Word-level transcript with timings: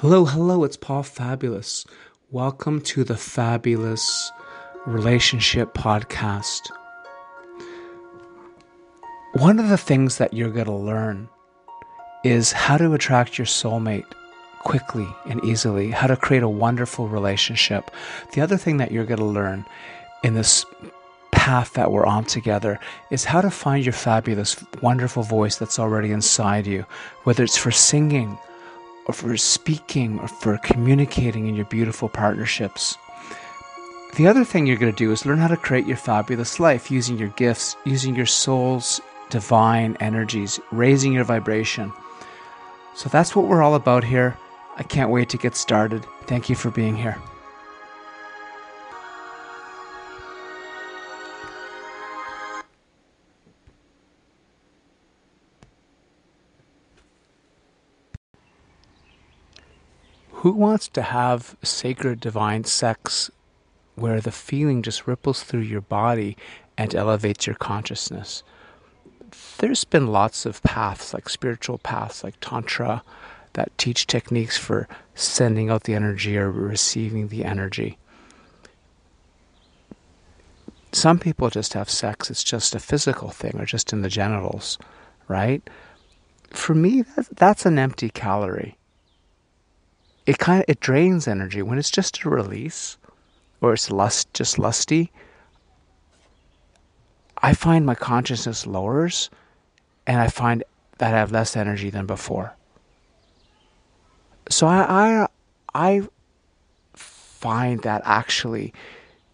Hello, 0.00 0.26
hello, 0.26 0.62
it's 0.64 0.76
Paul 0.76 1.02
Fabulous. 1.02 1.86
Welcome 2.30 2.82
to 2.82 3.02
the 3.02 3.16
Fabulous 3.16 4.30
Relationship 4.84 5.72
Podcast. 5.72 6.60
One 9.38 9.58
of 9.58 9.70
the 9.70 9.78
things 9.78 10.18
that 10.18 10.34
you're 10.34 10.50
going 10.50 10.66
to 10.66 10.72
learn 10.72 11.30
is 12.24 12.52
how 12.52 12.76
to 12.76 12.92
attract 12.92 13.38
your 13.38 13.46
soulmate 13.46 14.04
quickly 14.58 15.08
and 15.24 15.42
easily, 15.42 15.92
how 15.92 16.08
to 16.08 16.16
create 16.16 16.42
a 16.42 16.48
wonderful 16.48 17.08
relationship. 17.08 17.90
The 18.34 18.42
other 18.42 18.58
thing 18.58 18.76
that 18.76 18.92
you're 18.92 19.06
going 19.06 19.20
to 19.20 19.24
learn 19.24 19.64
in 20.22 20.34
this 20.34 20.66
path 21.32 21.72
that 21.72 21.90
we're 21.90 22.04
on 22.04 22.26
together 22.26 22.78
is 23.10 23.24
how 23.24 23.40
to 23.40 23.50
find 23.50 23.82
your 23.82 23.94
fabulous, 23.94 24.62
wonderful 24.82 25.22
voice 25.22 25.56
that's 25.56 25.78
already 25.78 26.12
inside 26.12 26.66
you, 26.66 26.84
whether 27.24 27.42
it's 27.42 27.56
for 27.56 27.70
singing 27.70 28.36
or 29.06 29.14
for 29.14 29.36
speaking 29.36 30.18
or 30.20 30.28
for 30.28 30.58
communicating 30.58 31.46
in 31.46 31.54
your 31.54 31.64
beautiful 31.66 32.08
partnerships. 32.08 32.96
The 34.16 34.26
other 34.26 34.44
thing 34.44 34.66
you're 34.66 34.76
going 34.76 34.92
to 34.92 34.96
do 34.96 35.12
is 35.12 35.26
learn 35.26 35.38
how 35.38 35.48
to 35.48 35.56
create 35.56 35.86
your 35.86 35.96
fabulous 35.96 36.58
life 36.58 36.90
using 36.90 37.18
your 37.18 37.28
gifts, 37.30 37.76
using 37.84 38.14
your 38.14 38.26
soul's 38.26 39.00
divine 39.30 39.96
energies, 40.00 40.58
raising 40.70 41.12
your 41.12 41.24
vibration. 41.24 41.92
So 42.94 43.08
that's 43.08 43.36
what 43.36 43.46
we're 43.46 43.62
all 43.62 43.74
about 43.74 44.04
here. 44.04 44.36
I 44.76 44.82
can't 44.82 45.10
wait 45.10 45.28
to 45.30 45.38
get 45.38 45.56
started. 45.56 46.06
Thank 46.22 46.48
you 46.48 46.56
for 46.56 46.70
being 46.70 46.96
here. 46.96 47.20
Who 60.46 60.52
wants 60.52 60.86
to 60.90 61.02
have 61.02 61.56
sacred 61.64 62.20
divine 62.20 62.62
sex 62.62 63.32
where 63.96 64.20
the 64.20 64.30
feeling 64.30 64.80
just 64.80 65.08
ripples 65.08 65.42
through 65.42 65.62
your 65.62 65.80
body 65.80 66.36
and 66.78 66.94
elevates 66.94 67.48
your 67.48 67.56
consciousness? 67.56 68.44
There's 69.58 69.82
been 69.82 70.06
lots 70.06 70.46
of 70.46 70.62
paths, 70.62 71.12
like 71.12 71.28
spiritual 71.28 71.78
paths, 71.78 72.22
like 72.22 72.36
Tantra, 72.40 73.02
that 73.54 73.76
teach 73.76 74.06
techniques 74.06 74.56
for 74.56 74.86
sending 75.16 75.68
out 75.68 75.82
the 75.82 75.94
energy 75.94 76.38
or 76.38 76.48
receiving 76.48 77.26
the 77.26 77.44
energy. 77.44 77.98
Some 80.92 81.18
people 81.18 81.50
just 81.50 81.72
have 81.72 81.90
sex, 81.90 82.30
it's 82.30 82.44
just 82.44 82.72
a 82.76 82.78
physical 82.78 83.30
thing 83.30 83.58
or 83.58 83.66
just 83.66 83.92
in 83.92 84.02
the 84.02 84.08
genitals, 84.08 84.78
right? 85.26 85.68
For 86.50 86.72
me, 86.72 87.02
that's 87.32 87.66
an 87.66 87.80
empty 87.80 88.10
calorie 88.10 88.76
it 90.26 90.38
kind 90.38 90.60
of 90.60 90.64
it 90.68 90.80
drains 90.80 91.28
energy. 91.28 91.62
When 91.62 91.78
it's 91.78 91.90
just 91.90 92.22
a 92.24 92.28
release 92.28 92.98
or 93.60 93.72
it's 93.72 93.90
lust 93.90 94.32
just 94.34 94.58
lusty 94.58 95.10
i 97.38 97.52
find 97.52 97.84
my 97.84 97.94
consciousness 97.94 98.66
lowers 98.66 99.30
and 100.06 100.20
i 100.20 100.28
find 100.28 100.62
that 100.98 101.14
i 101.14 101.18
have 101.18 101.32
less 101.32 101.56
energy 101.56 101.90
than 101.90 102.06
before. 102.06 102.54
So 104.48 104.66
i 104.66 105.24
i, 105.24 105.26
I 105.74 106.02
find 106.94 107.82
that 107.82 108.02
actually 108.04 108.72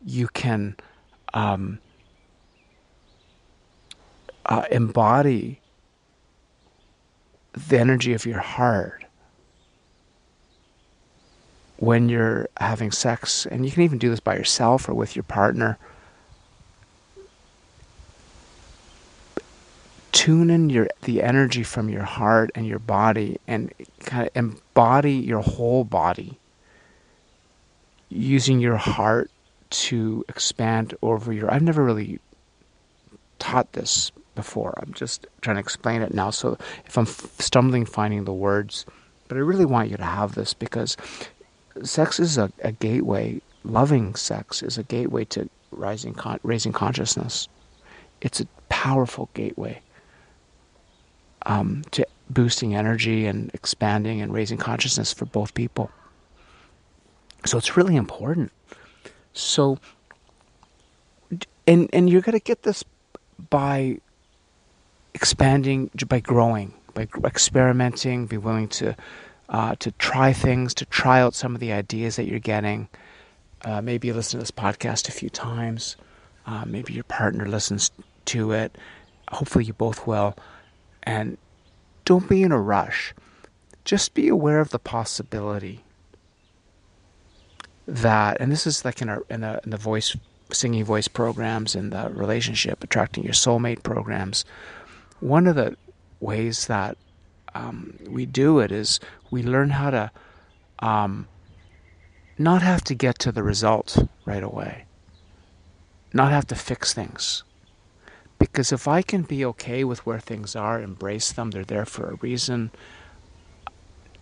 you 0.05 0.29
can 0.29 0.77
um, 1.34 1.79
uh, 4.47 4.65
embody 4.71 5.61
the 7.69 7.79
energy 7.79 8.12
of 8.12 8.27
your 8.27 8.41
heart 8.41 9.05
when 11.83 12.08
you're 12.08 12.48
having 12.58 12.92
sex, 12.92 13.44
and 13.44 13.66
you 13.66 13.72
can 13.72 13.83
even 13.83 13.98
do 13.98 14.08
this 14.08 14.20
by 14.20 14.36
yourself 14.36 14.88
or 14.88 14.94
with 14.94 15.16
your 15.16 15.25
partner, 15.25 15.77
tune 20.12 20.48
in 20.48 20.71
your 20.71 20.87
the 21.00 21.21
energy 21.21 21.65
from 21.65 21.88
your 21.88 22.04
heart 22.04 22.53
and 22.54 22.69
your 22.69 22.78
body 22.78 23.37
and 23.48 23.72
kind 24.04 24.28
of 24.28 24.37
embody 24.37 25.15
your 25.15 25.41
whole 25.41 25.82
body 25.82 26.38
using 28.10 28.60
your 28.60 28.76
heart 28.76 29.28
to 29.71 30.25
expand 30.28 30.94
over 31.03 31.32
your 31.32 31.53
I've 31.53 31.62
never 31.62 31.82
really 31.82 32.21
taught 33.41 33.72
this 33.72 34.12
before. 34.37 34.78
I'm 34.81 34.92
just 34.92 35.26
trying 35.41 35.56
to 35.56 35.60
explain 35.60 36.00
it 36.03 36.15
now 36.15 36.31
so 36.31 36.56
if 36.87 36.97
I'm 36.97 37.06
stumbling 37.06 37.87
finding 37.87 38.25
the 38.25 38.32
words 38.32 38.87
but 39.26 39.37
I 39.37 39.41
really 39.41 39.65
want 39.65 39.91
you 39.91 39.97
to 39.97 40.04
have 40.04 40.37
this 40.37 40.54
because 40.54 40.97
sex 41.83 42.21
is 42.21 42.38
a, 42.38 42.53
a 42.62 42.72
gateway. 42.72 43.41
Loving 43.65 44.15
sex 44.15 44.62
is 44.62 44.78
a 44.78 44.83
gateway 44.83 45.25
to 45.27 45.49
rising 45.71 46.15
con- 46.15 46.41
raising 46.43 46.72
consciousness. 46.72 47.49
It's 48.21 48.41
a 48.41 48.47
powerful 48.69 49.28
gateway 49.34 49.81
um, 51.47 51.84
to 51.93 52.06
boosting 52.31 52.75
energy 52.75 53.27
and 53.27 53.50
expanding 53.55 54.21
and 54.21 54.33
raising 54.33 54.59
consciousness 54.59 55.12
for 55.12 55.27
both 55.27 55.55
people. 55.55 55.91
So 57.44 57.59
it's 57.59 57.77
really 57.77 57.97
important. 57.97 58.53
So, 59.33 59.78
and 61.66 61.89
and 61.93 62.09
you're 62.09 62.22
to 62.22 62.39
get 62.39 62.62
this 62.62 62.84
by 63.50 63.99
expanding, 65.15 65.91
by 66.06 66.21
growing, 66.21 66.75
by 66.94 67.09
experimenting, 67.25 68.27
be 68.27 68.37
willing 68.37 68.69
to 68.69 68.94
uh, 69.53 69.75
to 69.79 69.93
try 69.93 70.33
things, 70.33 70.73
to 70.75 70.87
try 70.87 71.21
out 71.21 71.35
some 71.35 71.55
of 71.55 71.61
the 71.61 71.73
ideas 71.73 72.17
that 72.17 72.25
you're 72.25 72.39
getting. 72.39 72.89
Uh, 73.65 73.83
maybe 73.83 74.09
you 74.09 74.15
listen 74.15 74.39
to 74.39 74.43
this 74.43 74.51
podcast 74.51 75.09
a 75.09 75.13
few 75.13 75.29
times. 75.29 75.97
Uh, 76.47 76.65
maybe 76.67 76.95
your 76.95 77.05
partner 77.05 77.47
listens 77.47 77.91
to 78.25 78.53
it. 78.53 78.77
Hopefully, 79.29 79.67
you 79.67 79.75
both 79.75 80.07
will. 80.07 80.35
And 81.03 81.37
don't 82.07 82.29
be 82.29 82.43
in 82.43 82.51
a 82.51 82.59
rush. 82.59 83.15
Just 83.85 84.15
be 84.15 84.27
aware 84.29 84.61
of 84.61 84.71
the 84.71 84.79
possibility 84.79 85.84
that, 87.87 88.41
and 88.41 88.51
this 88.51 88.67
is 88.67 88.84
like 88.84 89.03
in, 89.03 89.09
our, 89.09 89.23
in, 89.29 89.43
the, 89.43 89.61
in 89.65 89.71
the 89.71 89.77
voice, 89.77 90.17
singing 90.51 90.84
voice 90.84 91.09
programs 91.09 91.75
and 91.75 91.93
the 91.93 92.11
relationship, 92.15 92.83
attracting 92.83 93.23
your 93.23 93.34
soulmate 93.34 93.83
programs. 93.83 94.45
One 95.21 95.47
of 95.47 95.57
the 95.57 95.77
ways 96.21 96.69
that 96.69 96.97
um, 97.55 97.99
we 98.09 98.27
do 98.27 98.59
it 98.59 98.73
is 98.73 99.01
we 99.31 99.43
learn 99.43 99.71
how 99.71 99.91
to 99.91 100.11
um, 100.79 101.29
not 102.39 102.63
have 102.63 102.83
to 102.85 102.95
get 102.95 103.19
to 103.21 103.33
the 103.33 103.43
result 103.43 103.99
right 104.25 104.43
away, 104.43 104.85
not 106.13 106.33
have 106.33 106.47
to 106.49 106.55
fix 106.55 106.93
things. 106.93 107.45
Because 108.39 108.73
if 108.73 108.89
I 108.89 109.03
can 109.03 109.23
be 109.23 109.45
okay 109.45 109.85
with 109.85 110.05
where 110.05 110.19
things 110.19 110.57
are, 110.57 110.81
embrace 110.81 111.31
them, 111.31 111.51
they're 111.51 111.65
there 111.65 111.87
for 111.87 112.11
a 112.11 112.17
reason, 112.17 112.73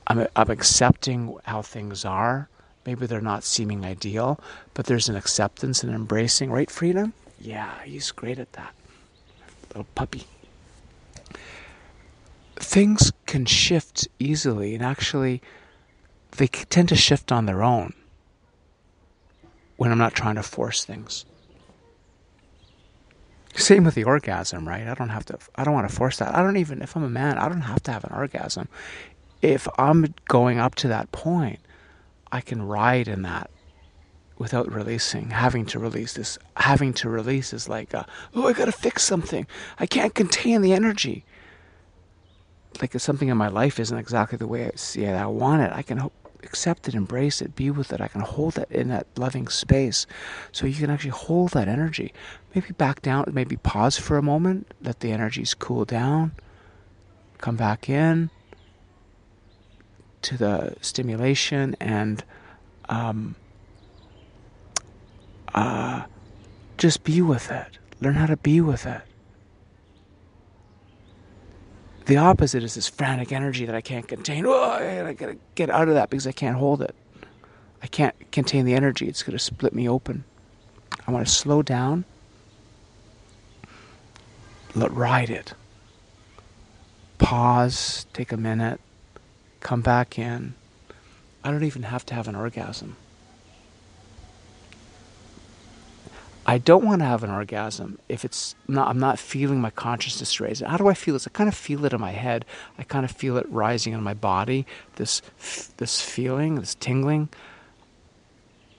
I'm, 0.06 0.26
I'm 0.36 0.50
accepting 0.50 1.36
how 1.44 1.62
things 1.62 2.04
are. 2.04 2.48
Maybe 2.84 3.06
they're 3.06 3.20
not 3.20 3.44
seeming 3.44 3.84
ideal, 3.84 4.40
but 4.74 4.86
there's 4.86 5.08
an 5.08 5.16
acceptance 5.16 5.82
and 5.82 5.94
embracing, 5.94 6.50
right, 6.50 6.70
Freedom? 6.70 7.12
Yeah, 7.38 7.82
he's 7.84 8.10
great 8.10 8.38
at 8.38 8.52
that. 8.52 8.74
Little 9.68 9.86
puppy 9.94 10.26
things 12.60 13.12
can 13.26 13.46
shift 13.46 14.06
easily, 14.18 14.74
and 14.74 14.84
actually, 14.84 15.42
they 16.36 16.46
tend 16.46 16.88
to 16.90 16.96
shift 16.96 17.32
on 17.32 17.46
their 17.46 17.62
own 17.62 17.94
when 19.76 19.90
I'm 19.90 19.98
not 19.98 20.14
trying 20.14 20.36
to 20.36 20.42
force 20.42 20.84
things. 20.84 21.24
Same 23.54 23.84
with 23.84 23.94
the 23.94 24.04
orgasm, 24.04 24.68
right? 24.68 24.86
I 24.86 24.94
don't 24.94 25.08
have 25.08 25.24
to, 25.26 25.38
I 25.56 25.64
don't 25.64 25.74
want 25.74 25.88
to 25.88 25.94
force 25.94 26.18
that. 26.18 26.34
I 26.34 26.42
don't 26.42 26.56
even, 26.56 26.82
if 26.82 26.96
I'm 26.96 27.02
a 27.02 27.10
man, 27.10 27.38
I 27.38 27.48
don't 27.48 27.62
have 27.62 27.82
to 27.84 27.92
have 27.92 28.04
an 28.04 28.12
orgasm. 28.14 28.68
If 29.42 29.66
I'm 29.78 30.14
going 30.28 30.58
up 30.58 30.76
to 30.76 30.88
that 30.88 31.10
point, 31.12 31.58
I 32.30 32.42
can 32.42 32.62
ride 32.62 33.08
in 33.08 33.22
that 33.22 33.50
without 34.38 34.72
releasing, 34.72 35.30
having 35.30 35.66
to 35.66 35.78
release 35.78 36.12
this. 36.12 36.38
Having 36.56 36.94
to 36.94 37.08
release 37.08 37.52
is 37.52 37.68
like, 37.68 37.92
a, 37.92 38.06
oh, 38.34 38.46
I 38.46 38.52
got 38.52 38.66
to 38.66 38.72
fix 38.72 39.02
something. 39.02 39.46
I 39.78 39.86
can't 39.86 40.14
contain 40.14 40.62
the 40.62 40.72
energy 40.72 41.24
like 42.80 42.94
if 42.94 43.02
something 43.02 43.28
in 43.28 43.36
my 43.36 43.48
life 43.48 43.78
isn't 43.78 43.98
exactly 43.98 44.38
the 44.38 44.46
way 44.46 44.66
I 44.66 44.72
see 44.74 45.04
it, 45.04 45.14
I 45.14 45.26
want 45.26 45.62
it, 45.62 45.72
I 45.72 45.82
can 45.82 46.10
accept 46.42 46.88
it, 46.88 46.94
embrace 46.94 47.42
it, 47.42 47.54
be 47.54 47.70
with 47.70 47.92
it. 47.92 48.00
I 48.00 48.08
can 48.08 48.22
hold 48.22 48.58
it 48.58 48.70
in 48.70 48.88
that 48.88 49.06
loving 49.16 49.48
space. 49.48 50.06
So 50.52 50.66
you 50.66 50.74
can 50.74 50.90
actually 50.90 51.10
hold 51.10 51.50
that 51.50 51.68
energy. 51.68 52.12
Maybe 52.54 52.72
back 52.72 53.02
down, 53.02 53.24
maybe 53.32 53.56
pause 53.56 53.98
for 53.98 54.16
a 54.16 54.22
moment, 54.22 54.72
let 54.82 55.00
the 55.00 55.12
energies 55.12 55.54
cool 55.54 55.84
down, 55.84 56.32
come 57.38 57.56
back 57.56 57.88
in 57.88 58.30
to 60.22 60.36
the 60.36 60.76
stimulation 60.80 61.76
and 61.80 62.24
um, 62.88 63.36
uh, 65.54 66.04
just 66.78 67.04
be 67.04 67.22
with 67.22 67.50
it. 67.50 67.78
Learn 68.00 68.14
how 68.14 68.26
to 68.26 68.36
be 68.36 68.60
with 68.60 68.86
it. 68.86 69.02
The 72.10 72.16
opposite 72.16 72.64
is 72.64 72.74
this 72.74 72.88
frantic 72.88 73.30
energy 73.30 73.66
that 73.66 73.74
I 73.76 73.80
can't 73.80 74.08
contain. 74.08 74.44
Oh, 74.44 74.60
I 74.60 75.12
gotta 75.12 75.36
get 75.54 75.70
out 75.70 75.86
of 75.86 75.94
that 75.94 76.10
because 76.10 76.26
I 76.26 76.32
can't 76.32 76.56
hold 76.56 76.82
it. 76.82 76.92
I 77.84 77.86
can't 77.86 78.16
contain 78.32 78.64
the 78.64 78.74
energy. 78.74 79.06
It's 79.06 79.22
to 79.22 79.38
split 79.38 79.72
me 79.72 79.88
open. 79.88 80.24
I 81.06 81.12
want 81.12 81.24
to 81.24 81.32
slow 81.32 81.62
down. 81.62 82.04
Let 84.74 84.90
ride 84.90 85.30
it. 85.30 85.54
Pause, 87.18 88.06
take 88.12 88.32
a 88.32 88.36
minute, 88.36 88.80
come 89.60 89.80
back 89.80 90.18
in. 90.18 90.54
I 91.44 91.52
don't 91.52 91.62
even 91.62 91.84
have 91.84 92.04
to 92.06 92.14
have 92.14 92.26
an 92.26 92.34
orgasm. 92.34 92.96
I 96.50 96.58
don't 96.58 96.84
want 96.84 97.00
to 97.00 97.04
have 97.04 97.22
an 97.22 97.30
orgasm 97.30 98.00
if 98.08 98.24
it's 98.24 98.56
not 98.66 98.88
I'm 98.88 98.98
not 98.98 99.20
feeling 99.20 99.60
my 99.60 99.70
consciousness 99.70 100.40
raise. 100.40 100.58
How 100.58 100.78
do 100.78 100.88
I 100.88 100.94
feel 100.94 101.14
this? 101.14 101.28
I 101.28 101.30
kind 101.30 101.46
of 101.46 101.54
feel 101.54 101.84
it 101.84 101.92
in 101.92 102.00
my 102.00 102.10
head. 102.10 102.44
I 102.76 102.82
kind 102.82 103.04
of 103.04 103.12
feel 103.12 103.36
it 103.36 103.46
rising 103.48 103.92
in 103.92 104.02
my 104.02 104.14
body. 104.14 104.66
This 104.96 105.22
this 105.76 106.00
feeling, 106.00 106.56
this 106.56 106.74
tingling. 106.74 107.28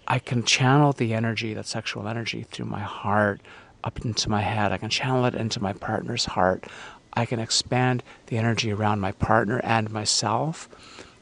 I 0.06 0.20
can 0.20 0.44
channel 0.44 0.92
the 0.92 1.14
energy, 1.14 1.54
that 1.54 1.66
sexual 1.66 2.10
energy, 2.10 2.44
through 2.44 2.66
my 2.66 2.82
heart 2.82 3.40
up 3.86 4.04
into 4.04 4.30
my 4.30 4.42
head. 4.42 4.74
I 4.74 4.78
can 4.78 4.90
channel 4.90 5.24
it 5.24 5.34
into 5.34 5.64
my 5.64 5.72
partner's 5.72 6.26
heart. 6.26 6.66
I 7.14 7.26
can 7.26 7.40
expand 7.40 8.04
the 8.26 8.38
energy 8.38 8.74
around 8.74 9.00
my 9.00 9.14
partner 9.14 9.62
and 9.64 9.90
myself. 9.90 10.68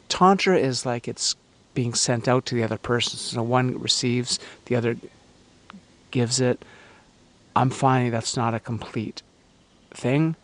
Tantra 0.07 0.57
is 0.57 0.83
like 0.83 1.07
it's 1.07 1.35
being 1.75 1.93
sent 1.93 2.27
out 2.27 2.47
to 2.47 2.55
the 2.55 2.63
other 2.63 2.79
person. 2.79 3.19
So 3.19 3.43
one 3.43 3.77
receives, 3.77 4.39
the 4.65 4.75
other 4.75 4.97
gives 6.11 6.39
it. 6.39 6.63
I'm 7.55 7.69
finding 7.69 8.11
that's 8.11 8.37
not 8.37 8.53
a 8.53 8.59
complete 8.59 9.21
thing. 9.91 10.35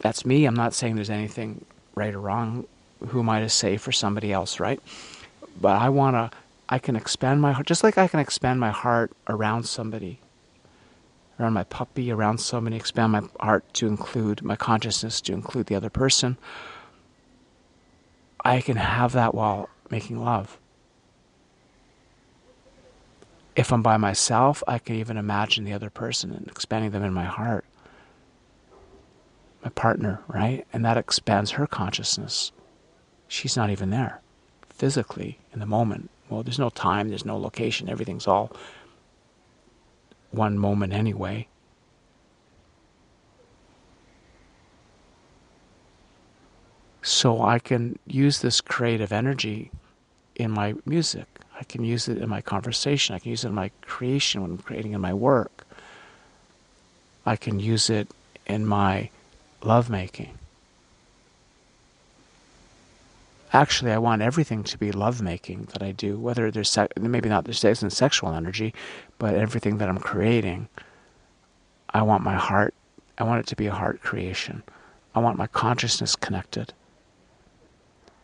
That's 0.00 0.24
me. 0.24 0.44
I'm 0.44 0.54
not 0.54 0.74
saying 0.74 0.96
there's 0.96 1.10
anything 1.10 1.64
right 1.94 2.14
or 2.14 2.20
wrong. 2.20 2.66
Who 3.08 3.20
am 3.20 3.28
I 3.28 3.40
to 3.40 3.48
say 3.48 3.76
for 3.76 3.92
somebody 3.92 4.32
else, 4.32 4.60
right? 4.60 4.80
But 5.60 5.76
I 5.80 5.88
want 5.88 6.14
to 6.14 6.36
I 6.68 6.78
can 6.78 6.96
expand 6.96 7.40
my 7.40 7.52
heart, 7.52 7.66
just 7.66 7.84
like 7.84 7.98
I 7.98 8.08
can 8.08 8.20
expand 8.20 8.58
my 8.58 8.70
heart 8.70 9.12
around 9.28 9.64
somebody, 9.64 10.18
around 11.38 11.52
my 11.52 11.64
puppy, 11.64 12.10
around 12.10 12.38
somebody, 12.38 12.76
expand 12.76 13.12
my 13.12 13.22
heart 13.38 13.64
to 13.74 13.86
include 13.86 14.42
my 14.42 14.56
consciousness, 14.56 15.20
to 15.22 15.32
include 15.32 15.66
the 15.66 15.74
other 15.74 15.90
person. 15.90 16.38
I 18.42 18.60
can 18.60 18.76
have 18.76 19.12
that 19.12 19.34
while 19.34 19.68
making 19.90 20.24
love. 20.24 20.58
If 23.56 23.72
I'm 23.72 23.82
by 23.82 23.96
myself, 23.96 24.62
I 24.66 24.78
can 24.78 24.96
even 24.96 25.16
imagine 25.16 25.64
the 25.64 25.72
other 25.72 25.90
person 25.90 26.32
and 26.32 26.48
expanding 26.48 26.90
them 26.90 27.04
in 27.04 27.12
my 27.12 27.24
heart. 27.24 27.64
My 29.62 29.70
partner, 29.70 30.20
right? 30.26 30.66
And 30.72 30.84
that 30.84 30.96
expands 30.96 31.52
her 31.52 31.66
consciousness. 31.66 32.52
She's 33.28 33.56
not 33.56 33.70
even 33.70 33.90
there 33.90 34.20
physically 34.68 35.38
in 35.52 35.60
the 35.60 35.66
moment. 35.66 36.10
Well, 36.28 36.42
there's 36.42 36.58
no 36.58 36.70
time, 36.70 37.08
there's 37.08 37.24
no 37.24 37.38
location, 37.38 37.88
everything's 37.88 38.26
all 38.26 38.50
one 40.30 40.58
moment 40.58 40.92
anyway. 40.92 41.46
So 47.02 47.42
I 47.42 47.58
can 47.58 47.98
use 48.06 48.40
this 48.40 48.60
creative 48.60 49.12
energy 49.12 49.70
in 50.34 50.50
my 50.50 50.74
music. 50.84 51.33
I 51.58 51.64
can 51.64 51.84
use 51.84 52.08
it 52.08 52.18
in 52.18 52.28
my 52.28 52.40
conversation. 52.40 53.14
I 53.14 53.18
can 53.18 53.30
use 53.30 53.44
it 53.44 53.48
in 53.48 53.54
my 53.54 53.70
creation 53.82 54.42
when 54.42 54.52
I'm 54.52 54.58
creating 54.58 54.92
in 54.92 55.00
my 55.00 55.14
work. 55.14 55.66
I 57.24 57.36
can 57.36 57.60
use 57.60 57.88
it 57.90 58.08
in 58.46 58.66
my 58.66 59.10
lovemaking 59.62 60.38
actually 63.54 63.92
I 63.92 63.98
want 63.98 64.20
everything 64.20 64.64
to 64.64 64.76
be 64.76 64.90
lovemaking 64.90 65.68
that 65.72 65.82
I 65.82 65.92
do, 65.92 66.18
whether 66.18 66.50
there's 66.50 66.70
se- 66.70 66.88
maybe 67.00 67.28
not 67.28 67.44
there's 67.44 67.64
isn't 67.64 67.90
sexual 67.90 68.34
energy, 68.34 68.74
but 69.18 69.34
everything 69.34 69.78
that 69.78 69.88
I'm 69.88 69.98
creating, 69.98 70.68
I 71.90 72.02
want 72.02 72.24
my 72.24 72.34
heart, 72.34 72.74
I 73.16 73.22
want 73.22 73.40
it 73.40 73.46
to 73.46 73.56
be 73.56 73.66
a 73.66 73.72
heart 73.72 74.02
creation. 74.02 74.64
I 75.14 75.20
want 75.20 75.38
my 75.38 75.46
consciousness 75.46 76.16
connected. 76.16 76.72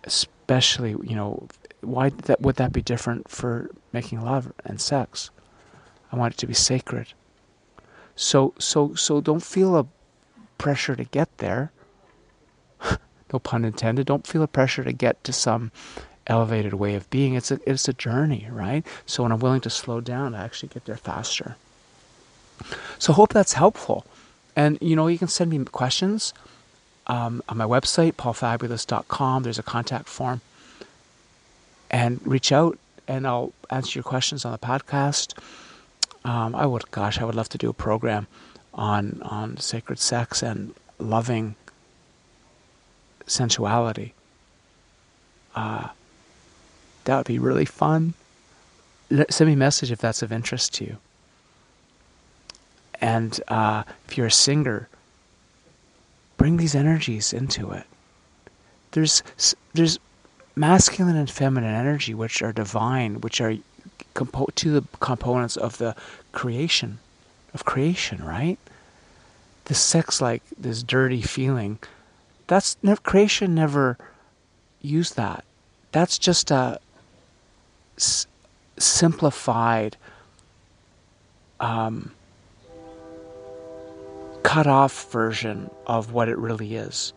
Especially, 0.02 0.90
you 0.90 1.14
know, 1.14 1.46
why 1.82 2.10
that 2.10 2.40
would 2.40 2.56
that 2.56 2.72
be 2.72 2.82
different 2.82 3.28
for 3.28 3.70
making 3.92 4.20
love 4.20 4.52
and 4.64 4.80
sex? 4.80 5.30
I 6.12 6.16
want 6.16 6.34
it 6.34 6.38
to 6.38 6.46
be 6.46 6.54
sacred. 6.54 7.08
So 8.16 8.54
so 8.58 8.94
so 8.94 9.20
don't 9.20 9.42
feel 9.42 9.76
a 9.76 9.86
pressure 10.58 10.94
to 10.94 11.04
get 11.04 11.38
there 11.38 11.72
no 13.32 13.38
pun 13.38 13.64
intended, 13.64 14.06
don't 14.06 14.26
feel 14.26 14.42
a 14.42 14.48
pressure 14.48 14.84
to 14.84 14.92
get 14.92 15.22
to 15.24 15.32
some 15.32 15.70
elevated 16.26 16.74
way 16.74 16.94
of 16.94 17.08
being. 17.10 17.34
It's 17.34 17.50
a 17.50 17.60
it's 17.66 17.88
a 17.88 17.92
journey, 17.92 18.48
right? 18.50 18.84
So 19.06 19.22
when 19.22 19.32
I'm 19.32 19.40
willing 19.40 19.60
to 19.62 19.70
slow 19.70 20.00
down, 20.00 20.34
I 20.34 20.44
actually 20.44 20.68
get 20.70 20.84
there 20.84 20.96
faster. 20.96 21.56
So 22.98 23.12
hope 23.12 23.32
that's 23.32 23.54
helpful. 23.54 24.04
And 24.54 24.78
you 24.80 24.96
know, 24.96 25.06
you 25.06 25.18
can 25.18 25.28
send 25.28 25.50
me 25.50 25.64
questions 25.64 26.34
um, 27.06 27.42
on 27.48 27.56
my 27.56 27.64
website, 27.64 28.14
paulfabulous.com. 28.14 29.42
There's 29.42 29.58
a 29.58 29.62
contact 29.62 30.08
form, 30.08 30.40
and 31.90 32.20
reach 32.26 32.52
out, 32.52 32.78
and 33.08 33.26
I'll 33.26 33.52
answer 33.70 33.98
your 33.98 34.04
questions 34.04 34.44
on 34.44 34.52
the 34.52 34.58
podcast. 34.58 35.34
Um, 36.24 36.54
I 36.54 36.66
would, 36.66 36.90
gosh, 36.90 37.20
I 37.20 37.24
would 37.24 37.34
love 37.34 37.48
to 37.50 37.58
do 37.58 37.70
a 37.70 37.74
program 37.74 38.26
on 38.72 39.20
on 39.22 39.56
sacred 39.56 39.98
sex 39.98 40.42
and 40.42 40.74
loving 40.98 41.56
sensuality. 43.26 44.14
Uh, 45.54 45.88
that 47.04 47.16
would 47.16 47.26
be 47.26 47.38
really 47.38 47.64
fun. 47.64 48.14
Send 49.30 49.48
me 49.48 49.54
a 49.54 49.56
message 49.56 49.90
if 49.90 49.98
that's 49.98 50.22
of 50.22 50.30
interest 50.30 50.74
to 50.74 50.84
you. 50.84 50.96
And 53.00 53.40
uh, 53.48 53.82
if 54.06 54.16
you're 54.16 54.28
a 54.28 54.30
singer, 54.30 54.88
bring 56.36 56.58
these 56.58 56.74
energies 56.74 57.32
into 57.32 57.70
it. 57.72 57.84
There's 58.92 59.22
there's 59.72 59.98
masculine 60.54 61.16
and 61.16 61.30
feminine 61.30 61.74
energy, 61.74 62.14
which 62.14 62.42
are 62.42 62.52
divine, 62.52 63.20
which 63.20 63.40
are 63.40 63.56
compo- 64.14 64.48
to 64.56 64.72
the 64.72 64.86
components 65.00 65.56
of 65.56 65.78
the 65.78 65.94
creation, 66.32 66.98
of 67.54 67.64
creation, 67.64 68.24
right? 68.24 68.58
The 69.66 69.74
sex, 69.74 70.20
like 70.20 70.42
this 70.58 70.82
dirty 70.82 71.22
feeling, 71.22 71.78
that's 72.46 72.76
never, 72.82 73.00
creation 73.00 73.54
never 73.54 73.96
used 74.82 75.16
that. 75.16 75.44
That's 75.92 76.18
just 76.18 76.50
a 76.50 76.80
s- 77.96 78.26
simplified, 78.78 79.96
um, 81.60 82.12
cut 84.42 84.66
off 84.66 85.10
version 85.12 85.70
of 85.86 86.12
what 86.12 86.28
it 86.28 86.36
really 86.38 86.74
is. 86.74 87.12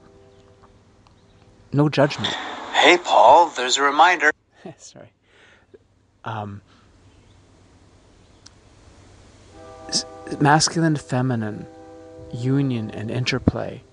No 1.72 1.90
judgment. 1.90 2.36
Hey, 2.84 2.98
Paul, 2.98 3.48
there's 3.56 3.78
a 3.78 3.82
reminder. 3.82 4.34
Sorry. 4.78 5.14
Um, 6.26 6.62
masculine, 10.42 10.98
feminine, 10.98 11.66
union, 12.34 12.92
and 12.92 13.10
interplay 13.10 13.84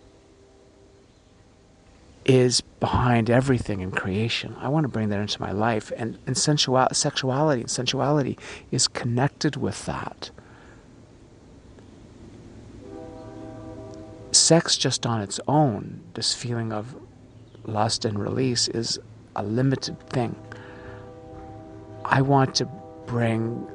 is 2.25 2.63
behind 2.81 3.31
everything 3.31 3.79
in 3.79 3.93
creation. 3.93 4.57
I 4.59 4.67
want 4.67 4.83
to 4.83 4.89
bring 4.89 5.09
that 5.11 5.21
into 5.21 5.41
my 5.41 5.53
life. 5.53 5.93
And, 5.97 6.19
and 6.27 6.37
sensual, 6.37 6.89
sexuality 6.91 7.61
and 7.61 7.71
sensuality 7.71 8.37
is 8.73 8.89
connected 8.89 9.55
with 9.55 9.87
that. 9.87 10.31
Sex 14.33 14.77
just 14.77 15.07
on 15.07 15.21
its 15.21 15.39
own, 15.47 16.01
this 16.15 16.35
feeling 16.35 16.73
of 16.73 16.97
lust 17.65 18.05
and 18.05 18.19
release, 18.19 18.69
is 18.69 18.99
a 19.37 19.43
limited 19.43 19.99
thing. 20.09 20.35
I 22.05 22.23
want 22.23 22.55
to 22.57 22.67
bring, 23.07 23.67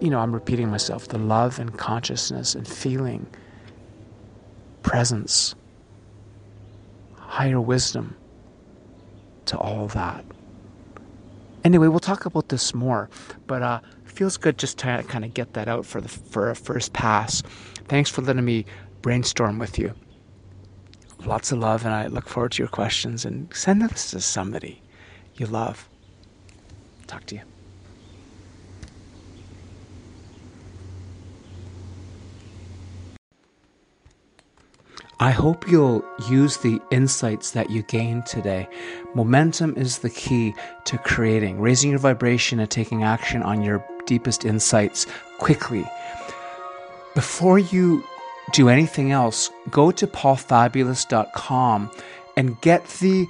you 0.00 0.10
know, 0.10 0.18
I'm 0.18 0.32
repeating 0.32 0.70
myself, 0.70 1.08
the 1.08 1.18
love 1.18 1.58
and 1.58 1.76
consciousness 1.76 2.54
and 2.54 2.66
feeling, 2.66 3.26
presence 4.82 5.54
higher 7.18 7.60
wisdom 7.60 8.16
to 9.46 9.58
all 9.58 9.88
that. 9.88 10.24
Anyway, 11.64 11.88
we'll 11.88 11.98
talk 11.98 12.26
about 12.26 12.48
this 12.48 12.74
more, 12.74 13.08
but 13.46 13.62
uh, 13.62 13.80
feels 14.04 14.36
good 14.36 14.58
just 14.58 14.78
to 14.78 15.02
kind 15.08 15.24
of 15.24 15.34
get 15.34 15.54
that 15.54 15.66
out 15.66 15.84
for 15.84 16.00
the 16.00 16.08
for 16.08 16.50
a 16.50 16.54
first 16.54 16.92
pass. 16.92 17.42
Thanks 17.88 18.10
for 18.10 18.22
letting 18.22 18.44
me 18.44 18.66
brainstorm 19.02 19.58
with 19.58 19.78
you. 19.78 19.92
Lots 21.26 21.52
of 21.52 21.58
love, 21.58 21.84
and 21.84 21.94
I 21.94 22.06
look 22.06 22.28
forward 22.28 22.52
to 22.52 22.62
your 22.62 22.68
questions. 22.68 23.24
And 23.24 23.52
send 23.54 23.82
this 23.82 24.10
to 24.10 24.20
somebody 24.20 24.82
you 25.36 25.46
love. 25.46 25.88
Talk 27.06 27.24
to 27.26 27.36
you. 27.36 27.40
I 35.20 35.30
hope 35.30 35.70
you'll 35.70 36.04
use 36.28 36.58
the 36.58 36.80
insights 36.90 37.52
that 37.52 37.70
you 37.70 37.82
gained 37.84 38.26
today. 38.26 38.68
Momentum 39.14 39.74
is 39.76 39.98
the 39.98 40.10
key 40.10 40.54
to 40.84 40.98
creating, 40.98 41.60
raising 41.60 41.90
your 41.90 42.00
vibration, 42.00 42.60
and 42.60 42.70
taking 42.70 43.04
action 43.04 43.42
on 43.42 43.62
your 43.62 43.82
deepest 44.06 44.44
insights 44.44 45.06
quickly. 45.38 45.88
Before 47.14 47.58
you 47.58 48.04
do 48.52 48.68
anything 48.68 49.12
else, 49.12 49.50
go 49.70 49.90
to 49.90 50.06
paulfabulous.com 50.06 51.90
and 52.36 52.60
get 52.60 52.86
the 53.00 53.28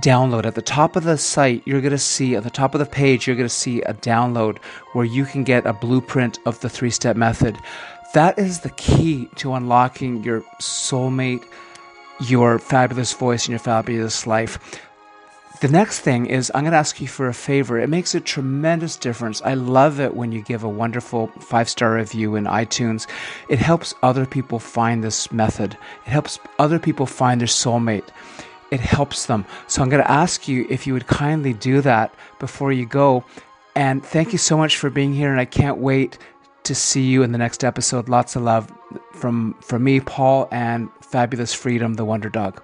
download. 0.00 0.46
At 0.46 0.54
the 0.54 0.62
top 0.62 0.96
of 0.96 1.04
the 1.04 1.18
site, 1.18 1.62
you're 1.66 1.80
going 1.80 1.90
to 1.90 1.98
see, 1.98 2.36
at 2.36 2.44
the 2.44 2.50
top 2.50 2.74
of 2.74 2.78
the 2.78 2.86
page, 2.86 3.26
you're 3.26 3.36
going 3.36 3.48
to 3.48 3.54
see 3.54 3.82
a 3.82 3.94
download 3.94 4.58
where 4.92 5.04
you 5.04 5.24
can 5.24 5.44
get 5.44 5.66
a 5.66 5.72
blueprint 5.72 6.38
of 6.46 6.60
the 6.60 6.68
three 6.68 6.90
step 6.90 7.16
method. 7.16 7.58
That 8.14 8.38
is 8.38 8.60
the 8.60 8.70
key 8.70 9.28
to 9.36 9.54
unlocking 9.54 10.24
your 10.24 10.42
soulmate, 10.60 11.44
your 12.20 12.58
fabulous 12.58 13.12
voice, 13.12 13.44
and 13.44 13.50
your 13.50 13.58
fabulous 13.58 14.26
life. 14.26 14.58
The 15.60 15.66
next 15.68 16.00
thing 16.00 16.26
is 16.26 16.52
I'm 16.54 16.62
going 16.62 16.70
to 16.70 16.78
ask 16.78 17.00
you 17.00 17.08
for 17.08 17.26
a 17.26 17.34
favor. 17.34 17.80
It 17.80 17.88
makes 17.88 18.14
a 18.14 18.20
tremendous 18.20 18.96
difference. 18.96 19.42
I 19.42 19.54
love 19.54 19.98
it 19.98 20.14
when 20.14 20.30
you 20.30 20.40
give 20.40 20.62
a 20.62 20.68
wonderful 20.68 21.32
five 21.40 21.68
star 21.68 21.94
review 21.94 22.36
in 22.36 22.44
iTunes. 22.44 23.08
It 23.48 23.58
helps 23.58 23.92
other 24.00 24.24
people 24.24 24.60
find 24.60 25.02
this 25.02 25.32
method, 25.32 25.76
it 26.06 26.10
helps 26.10 26.38
other 26.60 26.78
people 26.78 27.06
find 27.06 27.40
their 27.40 27.48
soulmate. 27.48 28.08
It 28.70 28.80
helps 28.80 29.26
them. 29.26 29.46
So 29.66 29.82
I'm 29.82 29.88
going 29.88 30.02
to 30.02 30.10
ask 30.10 30.46
you 30.46 30.66
if 30.68 30.86
you 30.86 30.92
would 30.92 31.06
kindly 31.06 31.54
do 31.54 31.80
that 31.80 32.14
before 32.38 32.70
you 32.70 32.84
go. 32.84 33.24
And 33.74 34.04
thank 34.04 34.30
you 34.32 34.38
so 34.38 34.58
much 34.58 34.76
for 34.76 34.90
being 34.90 35.14
here. 35.14 35.30
And 35.30 35.40
I 35.40 35.46
can't 35.46 35.78
wait 35.78 36.18
to 36.64 36.74
see 36.74 37.06
you 37.06 37.22
in 37.22 37.32
the 37.32 37.38
next 37.38 37.64
episode. 37.64 38.10
Lots 38.10 38.36
of 38.36 38.42
love 38.42 38.70
from, 39.14 39.54
from 39.62 39.84
me, 39.84 40.00
Paul, 40.00 40.48
and 40.52 40.90
Fabulous 41.00 41.54
Freedom, 41.54 41.94
the 41.94 42.04
Wonder 42.04 42.28
Dog. 42.28 42.62